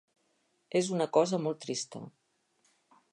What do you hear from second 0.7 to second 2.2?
És una cosa molt trista.